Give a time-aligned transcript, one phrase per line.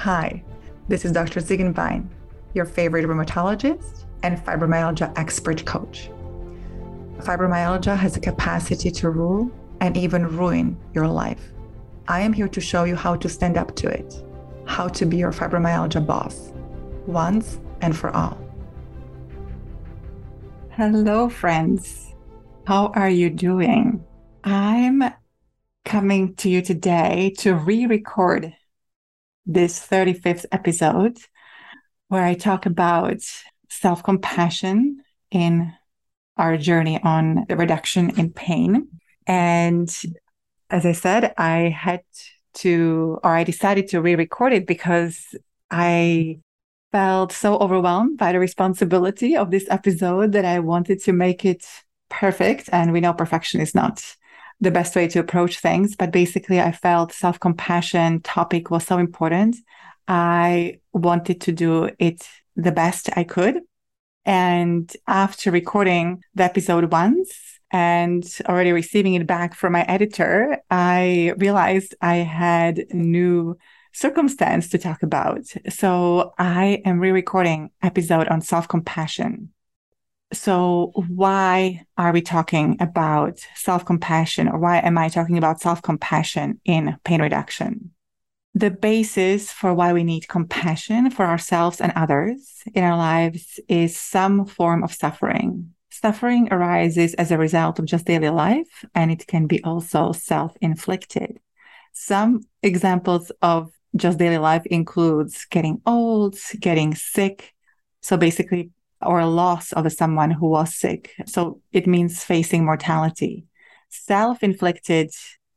[0.00, 0.42] Hi,
[0.88, 1.40] this is Dr.
[1.40, 2.08] Ziegenbein,
[2.54, 6.08] your favorite rheumatologist and fibromyalgia expert coach.
[7.18, 9.50] Fibromyalgia has the capacity to rule
[9.82, 11.52] and even ruin your life.
[12.08, 14.24] I am here to show you how to stand up to it,
[14.64, 16.54] how to be your fibromyalgia boss,
[17.06, 18.38] once and for all.
[20.70, 22.14] Hello, friends.
[22.66, 24.02] How are you doing?
[24.44, 25.02] I'm
[25.84, 28.54] coming to you today to re record
[29.52, 31.18] this 35th episode
[32.08, 33.20] where I talk about
[33.68, 35.72] self compassion in
[36.36, 38.88] our journey on the reduction in pain.
[39.26, 39.94] And
[40.70, 42.02] as I said, I had
[42.54, 45.34] to, or I decided to re record it because
[45.70, 46.40] I
[46.92, 51.64] felt so overwhelmed by the responsibility of this episode that I wanted to make it
[52.08, 52.68] perfect.
[52.72, 54.02] And we know perfection is not
[54.60, 55.96] the best way to approach things.
[55.96, 59.56] But basically, I felt self compassion topic was so important.
[60.08, 63.60] I wanted to do it the best I could.
[64.24, 67.30] And after recording the episode once
[67.70, 73.56] and already receiving it back from my editor, I realized I had a new
[73.92, 75.44] circumstance to talk about.
[75.68, 79.50] So I am re-recording episode on self-compassion.
[80.32, 85.82] So, why are we talking about self compassion, or why am I talking about self
[85.82, 87.90] compassion in pain reduction?
[88.54, 93.96] The basis for why we need compassion for ourselves and others in our lives is
[93.96, 95.74] some form of suffering.
[95.90, 100.56] Suffering arises as a result of just daily life, and it can be also self
[100.60, 101.40] inflicted.
[101.92, 107.52] Some examples of just daily life includes getting old, getting sick.
[108.02, 108.70] So basically
[109.02, 111.12] or loss of someone who was sick.
[111.26, 113.46] So it means facing mortality.
[113.88, 115.10] Self inflicted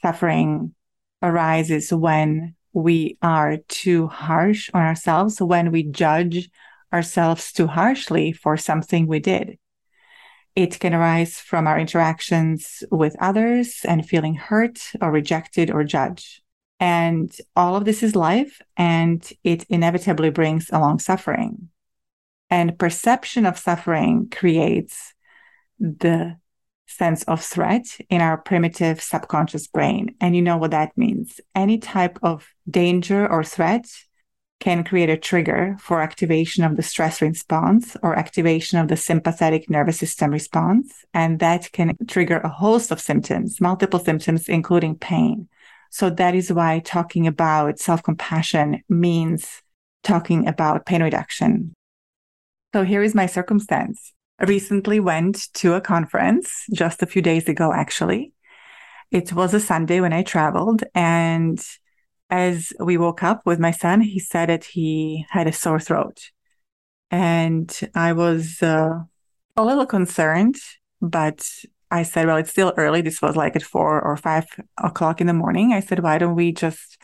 [0.00, 0.74] suffering
[1.22, 6.50] arises when we are too harsh on ourselves, when we judge
[6.92, 9.58] ourselves too harshly for something we did.
[10.54, 16.42] It can arise from our interactions with others and feeling hurt or rejected or judged.
[16.78, 21.70] And all of this is life, and it inevitably brings along suffering.
[22.54, 25.12] And perception of suffering creates
[25.80, 26.36] the
[26.86, 30.14] sense of threat in our primitive subconscious brain.
[30.20, 31.40] And you know what that means.
[31.56, 33.86] Any type of danger or threat
[34.60, 39.68] can create a trigger for activation of the stress response or activation of the sympathetic
[39.68, 41.04] nervous system response.
[41.12, 45.48] And that can trigger a host of symptoms, multiple symptoms, including pain.
[45.90, 49.60] So that is why talking about self compassion means
[50.04, 51.74] talking about pain reduction.
[52.74, 54.12] So here is my circumstance.
[54.40, 58.32] I recently went to a conference just a few days ago, actually.
[59.12, 60.82] It was a Sunday when I traveled.
[60.92, 61.64] And
[62.30, 66.18] as we woke up with my son, he said that he had a sore throat.
[67.12, 69.04] And I was uh,
[69.56, 70.56] a little concerned,
[71.00, 71.48] but
[71.92, 73.02] I said, well, it's still early.
[73.02, 74.46] This was like at four or five
[74.78, 75.72] o'clock in the morning.
[75.72, 76.98] I said, why don't we just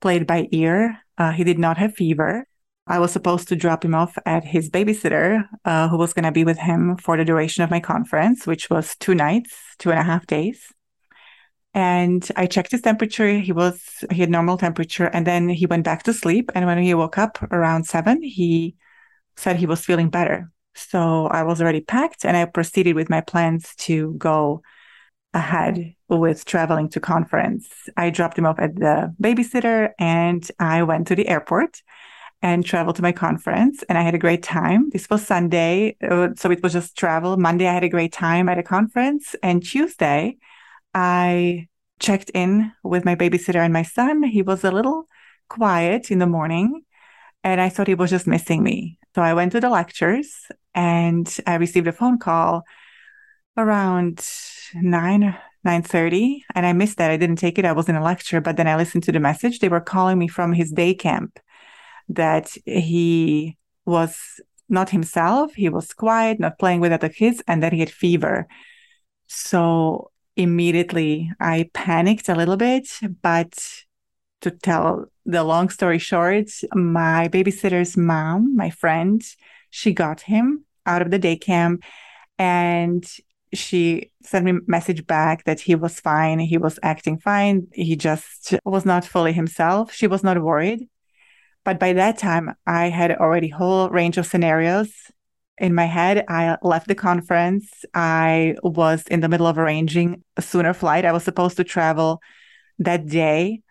[0.00, 0.98] play it by ear?
[1.16, 2.44] Uh, he did not have fever.
[2.86, 6.32] I was supposed to drop him off at his babysitter, uh, who was going to
[6.32, 10.00] be with him for the duration of my conference, which was two nights, two and
[10.00, 10.72] a half days.
[11.74, 13.38] And I checked his temperature.
[13.38, 15.06] He was, he had normal temperature.
[15.06, 16.50] And then he went back to sleep.
[16.54, 18.74] And when he woke up around seven, he
[19.36, 20.50] said he was feeling better.
[20.74, 24.62] So I was already packed and I proceeded with my plans to go
[25.34, 27.68] ahead with traveling to conference.
[27.96, 31.80] I dropped him off at the babysitter and I went to the airport
[32.42, 34.90] and travel to my conference and I had a great time.
[34.90, 35.96] This was Sunday.
[36.02, 37.36] Uh, so it was just travel.
[37.36, 39.36] Monday, I had a great time at a conference.
[39.42, 40.38] And Tuesday,
[40.92, 41.68] I
[42.00, 44.24] checked in with my babysitter and my son.
[44.24, 45.06] He was a little
[45.48, 46.82] quiet in the morning
[47.44, 48.98] and I thought he was just missing me.
[49.14, 52.64] So I went to the lectures and I received a phone call
[53.56, 54.26] around
[54.74, 57.12] 9 9:30 and I missed that.
[57.12, 57.64] I didn't take it.
[57.64, 59.60] I was in a lecture, but then I listened to the message.
[59.60, 61.38] They were calling me from his day camp
[62.08, 65.54] that he was not himself.
[65.54, 68.46] He was quiet, not playing with other kids, and that he had fever.
[69.26, 72.88] So immediately I panicked a little bit,
[73.22, 73.52] but
[74.40, 79.22] to tell the long story short, my babysitter's mom, my friend,
[79.70, 81.84] she got him out of the day camp
[82.38, 83.04] and
[83.54, 86.38] she sent me a message back that he was fine.
[86.38, 87.68] He was acting fine.
[87.72, 89.92] He just was not fully himself.
[89.92, 90.88] She was not worried.
[91.64, 94.90] But by that time, I had already whole range of scenarios
[95.58, 96.24] in my head.
[96.28, 97.84] I left the conference.
[97.94, 101.04] I was in the middle of arranging a sooner flight.
[101.04, 102.20] I was supposed to travel
[102.80, 103.62] that day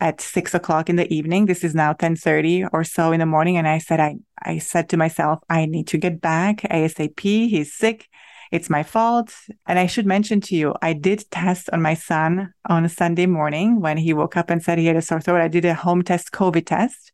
[0.00, 1.46] at six o'clock in the evening.
[1.46, 3.56] This is now 1030 or so in the morning.
[3.56, 7.20] And I said, I, I said to myself, I need to get back ASAP.
[7.20, 8.08] He's sick.
[8.50, 9.32] It's my fault.
[9.66, 13.26] And I should mention to you, I did test on my son on a Sunday
[13.26, 15.40] morning when he woke up and said he had a sore throat.
[15.40, 17.12] I did a home test COVID test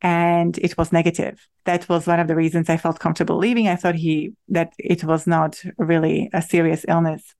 [0.00, 1.46] and it was negative.
[1.64, 3.68] That was one of the reasons I felt comfortable leaving.
[3.68, 7.34] I thought he, that it was not really a serious illness.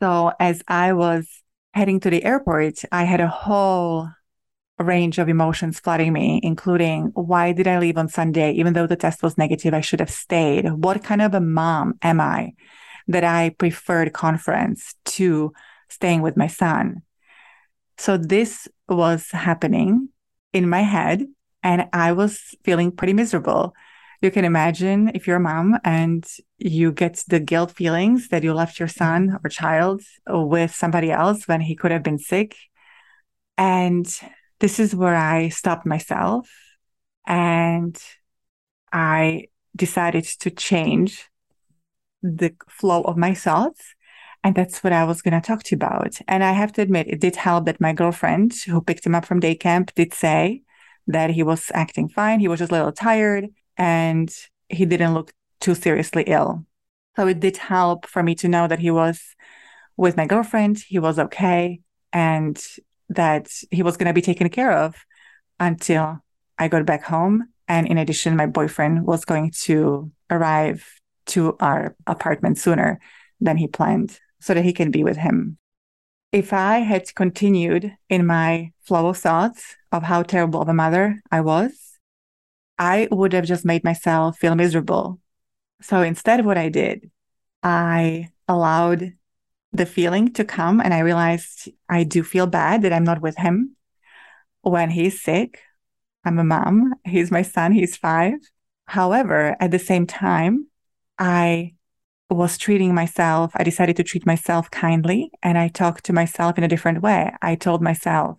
[0.00, 1.28] So as I was
[1.74, 4.08] heading to the airport, I had a whole
[4.78, 8.52] range of emotions flooding me, including why did I leave on Sunday?
[8.52, 10.70] Even though the test was negative, I should have stayed.
[10.70, 12.52] What kind of a mom am I
[13.08, 15.52] that I preferred conference to
[15.88, 17.02] staying with my son?
[17.98, 20.08] So this was happening
[20.52, 21.26] in my head
[21.62, 23.74] and I was feeling pretty miserable.
[24.20, 26.24] You can imagine if you're a mom and
[26.58, 31.48] you get the guilt feelings that you left your son or child with somebody else
[31.48, 32.56] when he could have been sick.
[33.58, 34.06] And
[34.60, 36.48] this is where I stopped myself
[37.26, 38.00] and
[38.92, 41.28] I decided to change
[42.22, 43.94] the flow of my thoughts.
[44.44, 46.18] And that's what I was going to talk to you about.
[46.26, 49.24] And I have to admit, it did help that my girlfriend who picked him up
[49.24, 50.62] from day camp did say
[51.06, 52.40] that he was acting fine.
[52.40, 54.34] He was just a little tired and
[54.68, 56.64] he didn't look too seriously ill.
[57.16, 59.20] So it did help for me to know that he was
[59.96, 61.80] with my girlfriend, he was okay,
[62.12, 62.60] and
[63.10, 64.94] that he was going to be taken care of
[65.60, 66.22] until
[66.58, 67.48] I got back home.
[67.68, 70.84] And in addition, my boyfriend was going to arrive
[71.26, 73.00] to our apartment sooner
[73.40, 75.58] than he planned so that he can be with him.
[76.32, 81.20] If I had continued in my flow of thoughts of how terrible of a mother
[81.30, 81.98] I was,
[82.78, 85.20] I would have just made myself feel miserable.
[85.82, 87.10] So instead, of what I did,
[87.62, 89.12] I allowed
[89.72, 93.36] the feeling to come and I realized I do feel bad that I'm not with
[93.36, 93.76] him
[94.62, 95.60] when he's sick.
[96.24, 96.94] I'm a mom.
[97.04, 97.72] He's my son.
[97.72, 98.34] He's five.
[98.86, 100.68] However, at the same time,
[101.18, 101.74] I
[102.32, 103.52] was treating myself.
[103.54, 107.32] I decided to treat myself kindly and I talked to myself in a different way.
[107.40, 108.38] I told myself,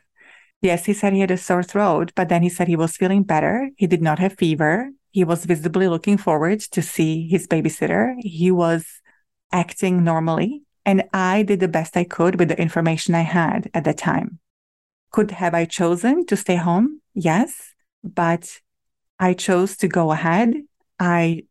[0.61, 3.23] yes, he said he had a sore throat, but then he said he was feeling
[3.23, 3.69] better.
[3.77, 4.91] He did not have fever.
[5.11, 8.15] He was visibly looking forward to see his babysitter.
[8.19, 8.85] He was
[9.51, 10.63] acting normally.
[10.85, 14.39] And I did the best I could with the information I had at the time.
[15.11, 17.01] Could have I chosen to stay home?
[17.13, 17.73] Yes,
[18.03, 18.59] but
[19.19, 20.55] I chose to go ahead.
[20.99, 21.43] I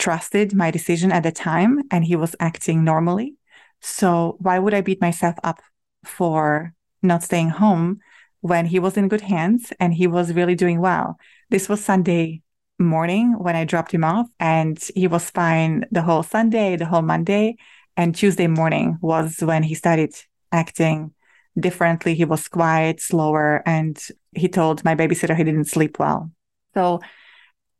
[0.00, 3.34] trusted my decision at the time and he was acting normally.
[3.80, 5.60] So why would I beat myself up
[6.04, 8.00] for not staying home
[8.40, 11.18] when he was in good hands and he was really doing well?
[11.50, 12.42] This was Sunday
[12.78, 17.02] morning when I dropped him off and he was fine the whole Sunday, the whole
[17.02, 17.56] Monday.
[17.96, 20.14] And Tuesday morning was when he started
[20.50, 21.12] acting
[21.58, 22.14] differently.
[22.14, 24.02] He was quiet, slower, and
[24.34, 26.30] he told my babysitter he didn't sleep well.
[26.72, 27.00] So,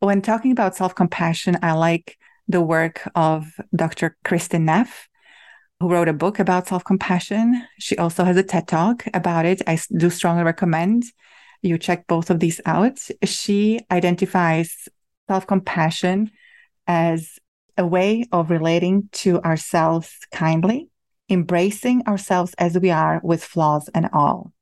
[0.00, 2.19] when talking about self compassion, I like
[2.49, 4.17] the work of Dr.
[4.25, 5.08] Kristin Neff,
[5.79, 7.64] who wrote a book about self compassion.
[7.79, 9.62] She also has a TED talk about it.
[9.67, 11.05] I do strongly recommend
[11.62, 12.99] you check both of these out.
[13.25, 14.88] She identifies
[15.29, 16.31] self compassion
[16.87, 17.38] as
[17.76, 20.88] a way of relating to ourselves kindly,
[21.29, 24.53] embracing ourselves as we are with flaws and all.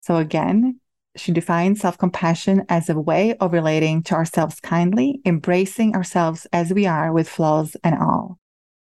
[0.00, 0.80] So again,
[1.16, 6.72] she defines self compassion as a way of relating to ourselves kindly, embracing ourselves as
[6.72, 8.38] we are with flaws and all.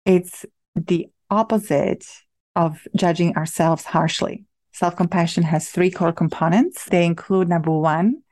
[0.05, 2.05] It's the opposite
[2.55, 4.45] of judging ourselves harshly.
[4.71, 6.85] Self compassion has three core components.
[6.85, 8.23] They include number one,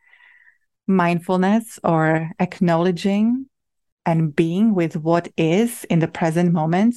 [0.88, 3.48] mindfulness or acknowledging
[4.05, 6.95] and being with what is in the present moment,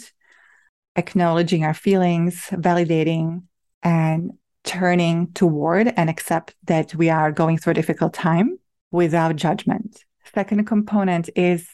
[0.96, 3.42] acknowledging our feelings, validating,
[3.82, 4.32] and
[4.64, 8.58] turning toward and accept that we are going through a difficult time
[8.90, 10.04] without judgment.
[10.34, 11.68] Second component is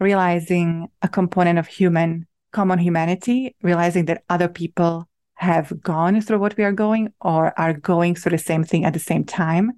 [0.00, 6.56] realizing a component of human, common humanity, realizing that other people have gone through what
[6.56, 9.72] we are going or are going through the same thing at the same time.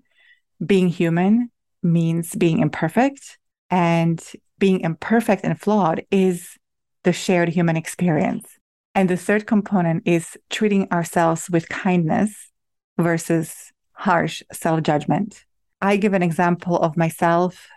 [0.65, 1.51] Being human
[1.83, 3.39] means being imperfect
[3.71, 4.23] and
[4.59, 6.57] being imperfect and flawed is
[7.03, 8.56] the shared human experience.
[8.97, 12.51] And the third component is treating ourselves with kindness
[12.97, 15.45] versus harsh self judgment.
[15.83, 17.69] I give an example of myself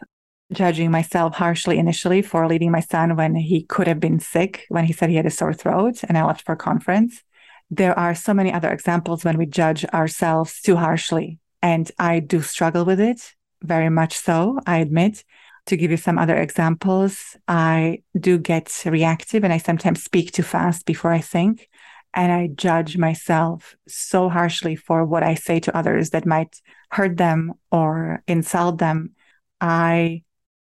[0.53, 4.85] judging myself harshly initially for leaving my son when he could have been sick, when
[4.85, 7.21] he said he had a sore throat and I left for a conference.
[7.69, 11.37] There are so many other examples when we judge ourselves too harshly.
[11.61, 15.25] And I do struggle with it very much so, I admit.
[15.69, 20.41] To give you some other examples, I do get reactive and I sometimes speak too
[20.41, 21.69] fast before I think.
[22.13, 26.59] and I judge myself so harshly for what I say to others that might
[26.89, 29.11] hurt them or insult them.
[29.61, 30.23] I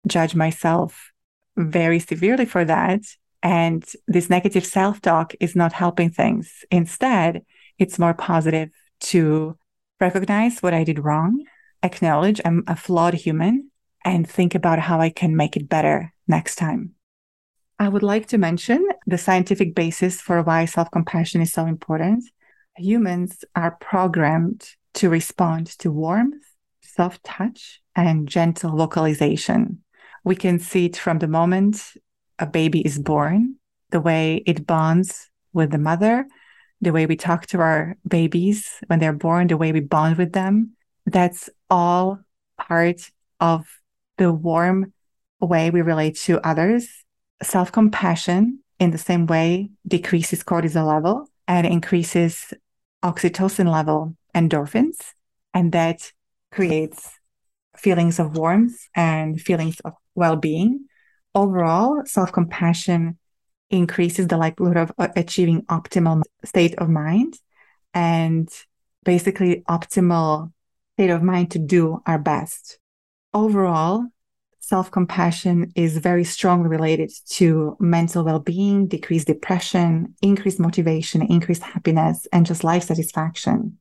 [0.08, 1.12] judge myself
[1.58, 3.02] very severely for that.
[3.42, 6.64] And this negative self talk is not helping things.
[6.72, 7.44] Instead,
[7.78, 8.70] it's more positive
[9.12, 9.58] to
[10.00, 11.44] recognize what I did wrong,
[11.84, 13.70] acknowledge I'm a flawed human,
[14.04, 16.92] and think about how I can make it better next time.
[17.80, 22.24] I would like to mention the scientific basis for why self compassion is so important.
[22.78, 26.44] Humans are programmed to respond to warmth,
[26.82, 29.84] soft touch, and gentle vocalization.
[30.24, 31.94] We can see it from the moment
[32.40, 33.56] a baby is born,
[33.90, 36.28] the way it bonds with the mother,
[36.82, 40.34] the way we talk to our babies when they're born, the way we bond with
[40.34, 40.74] them.
[41.06, 42.20] That's all
[42.58, 43.66] part of
[44.18, 44.94] the warm
[45.40, 46.88] way we relate to others.
[47.42, 52.54] Self compassion, in the same way, decreases cortisol level and increases
[53.04, 54.96] oxytocin level, endorphins.
[55.54, 56.12] And that
[56.52, 57.20] creates
[57.78, 60.86] feelings of warmth and feelings of well being.
[61.36, 63.18] Overall, self compassion
[63.70, 67.34] increases the likelihood of uh, achieving optimal state of mind
[67.94, 68.50] and
[69.04, 70.52] basically optimal
[70.96, 72.80] state of mind to do our best.
[73.34, 74.08] Overall,
[74.60, 81.64] self compassion is very strongly related to mental well being, decreased depression, increased motivation, increased
[81.64, 83.78] happiness, and just life satisfaction.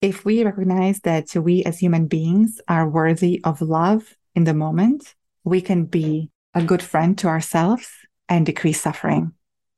[0.00, 5.14] If we recognize that we as human beings are worthy of love in the moment,
[5.44, 7.88] we can be a good friend to ourselves
[8.28, 9.32] and decrease suffering.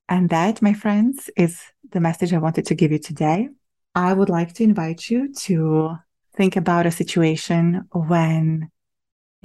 [0.09, 3.49] And that, my friends, is the message I wanted to give you today.
[3.95, 5.97] I would like to invite you to
[6.37, 8.71] think about a situation when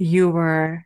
[0.00, 0.84] you were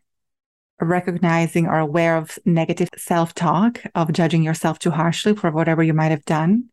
[0.80, 5.94] recognizing or aware of negative self talk, of judging yourself too harshly for whatever you
[5.94, 6.70] might have done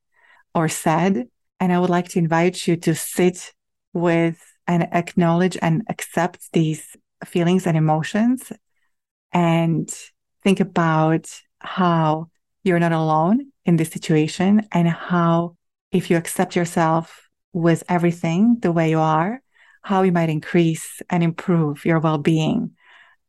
[0.53, 1.27] or said.
[1.59, 3.53] And I would like to invite you to sit
[3.93, 6.95] with and acknowledge and accept these
[7.25, 8.51] feelings and emotions
[9.31, 9.93] and
[10.43, 11.29] think about
[11.59, 12.29] how
[12.63, 15.55] you're not alone in this situation and how
[15.91, 19.41] if you accept yourself with everything the way you are,
[19.81, 22.71] how you might increase and improve your well-being